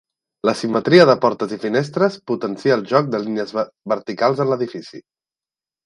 [0.49, 3.57] La simetria de portes i finestres potencia el joc de línies
[3.95, 5.09] verticals en l'edifici.